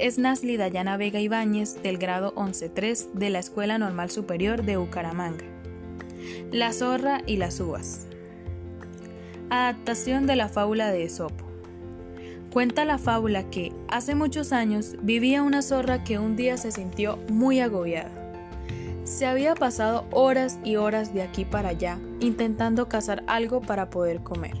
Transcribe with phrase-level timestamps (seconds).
[0.00, 5.44] es Nasli Dayana Vega Ibáñez del grado 11.3 de la Escuela Normal Superior de Bucaramanga.
[6.50, 8.08] La zorra y las uvas.
[9.48, 11.44] Adaptación de la fábula de Esopo.
[12.52, 17.16] Cuenta la fábula que, hace muchos años, vivía una zorra que un día se sintió
[17.28, 18.10] muy agobiada.
[19.04, 24.24] Se había pasado horas y horas de aquí para allá intentando cazar algo para poder
[24.24, 24.56] comer.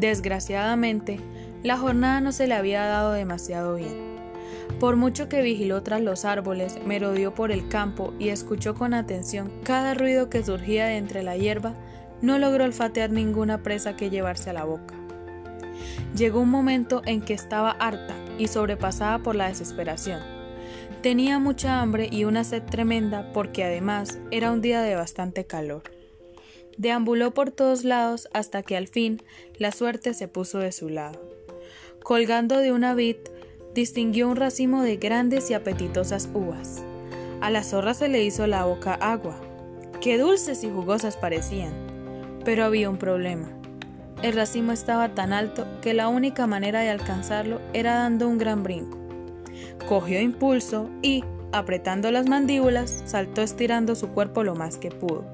[0.00, 1.20] Desgraciadamente,
[1.62, 4.12] la jornada no se le había dado demasiado bien.
[4.80, 9.52] Por mucho que vigiló tras los árboles, merodeó por el campo y escuchó con atención
[9.62, 11.74] cada ruido que surgía de entre la hierba,
[12.20, 14.94] no logró olfatear ninguna presa que llevarse a la boca.
[16.16, 20.20] Llegó un momento en que estaba harta y sobrepasada por la desesperación.
[21.02, 25.82] Tenía mucha hambre y una sed tremenda porque además era un día de bastante calor.
[26.76, 29.22] Deambuló por todos lados hasta que al fin
[29.58, 31.31] la suerte se puso de su lado.
[32.02, 33.16] Colgando de una vid,
[33.74, 36.82] distinguió un racimo de grandes y apetitosas uvas.
[37.40, 39.36] A la zorra se le hizo la boca agua.
[40.00, 41.72] Qué dulces y jugosas parecían.
[42.44, 43.48] Pero había un problema.
[44.20, 48.64] El racimo estaba tan alto que la única manera de alcanzarlo era dando un gran
[48.64, 48.98] brinco.
[49.88, 51.22] Cogió impulso y,
[51.52, 55.24] apretando las mandíbulas, saltó estirando su cuerpo lo más que pudo.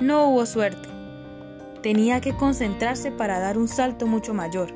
[0.00, 0.88] No hubo suerte.
[1.82, 4.72] Tenía que concentrarse para dar un salto mucho mayor.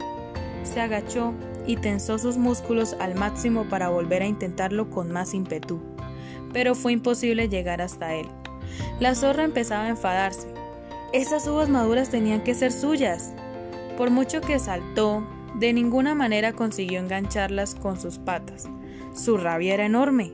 [0.72, 1.34] Se agachó
[1.66, 5.80] y tensó sus músculos al máximo para volver a intentarlo con más ímpetu.
[6.52, 8.26] Pero fue imposible llegar hasta él.
[9.00, 10.46] La zorra empezaba a enfadarse.
[11.12, 13.32] Esas uvas maduras tenían que ser suyas.
[13.96, 15.26] Por mucho que saltó,
[15.58, 18.68] de ninguna manera consiguió engancharlas con sus patas.
[19.12, 20.32] Su rabia era enorme.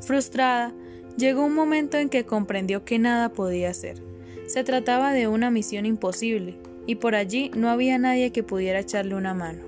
[0.00, 0.72] Frustrada,
[1.16, 4.00] llegó un momento en que comprendió que nada podía hacer.
[4.46, 6.56] Se trataba de una misión imposible,
[6.86, 9.62] y por allí no había nadie que pudiera echarle una mano.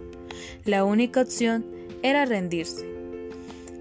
[0.64, 1.64] La única opción
[2.02, 2.86] era rendirse.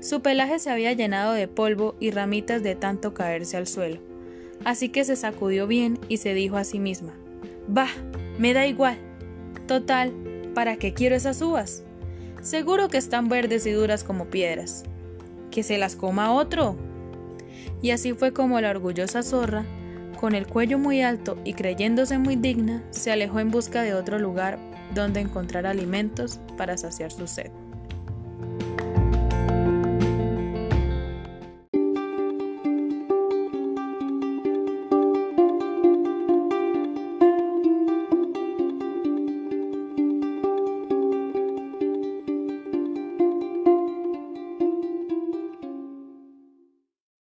[0.01, 3.99] Su pelaje se había llenado de polvo y ramitas de tanto caerse al suelo,
[4.63, 7.13] así que se sacudió bien y se dijo a sí misma,
[7.67, 7.89] Bah,
[8.37, 8.97] me da igual.
[9.67, 10.13] Total,
[10.53, 11.83] ¿para qué quiero esas uvas?
[12.41, 14.83] Seguro que están verdes y duras como piedras.
[15.49, 16.75] Que se las coma otro.
[17.81, 19.65] Y así fue como la orgullosa zorra,
[20.15, 24.19] con el cuello muy alto y creyéndose muy digna, se alejó en busca de otro
[24.19, 24.57] lugar
[24.93, 27.51] donde encontrar alimentos para saciar su sed.